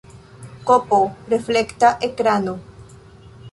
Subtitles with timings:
[0.69, 0.91] Kp
[1.35, 2.57] reflekta ekrano.